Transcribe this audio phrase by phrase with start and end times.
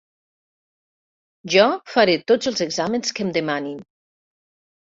[1.55, 1.67] Jo
[1.97, 3.77] faré tots els exàmens que em demanin.